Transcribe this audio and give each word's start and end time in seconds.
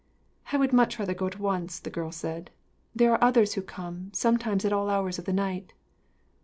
"I 0.51 0.57
would 0.57 0.73
much 0.73 0.97
rather 0.97 1.13
go 1.13 1.27
at 1.27 1.37
once," 1.37 1.77
the 1.77 1.91
girl 1.91 2.11
said. 2.11 2.49
"There 2.95 3.11
are 3.13 3.23
others 3.23 3.53
who 3.53 3.61
come, 3.61 4.09
sometimes 4.15 4.65
at 4.65 4.73
all 4.73 4.89
hours 4.89 5.19
of 5.19 5.25
the 5.25 5.31
night." 5.31 5.73